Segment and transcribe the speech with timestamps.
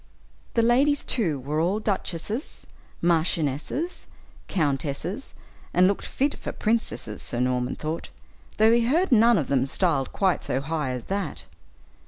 [0.55, 2.65] The ladies, too, were all duchesses,
[3.03, 4.07] marchionesses,
[4.47, 5.35] countesses,
[5.75, 8.09] and looked fit for princesses, Sir Norman thought,
[8.57, 11.45] though he heard none of them styled quite so high as that.